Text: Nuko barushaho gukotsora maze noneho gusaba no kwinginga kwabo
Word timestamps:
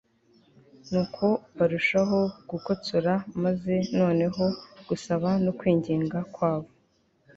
Nuko 0.89 1.25
barushaho 1.57 2.19
gukotsora 2.49 3.13
maze 3.43 3.73
noneho 3.99 4.43
gusaba 4.87 5.29
no 5.43 5.51
kwinginga 5.59 6.17
kwabo 6.33 6.69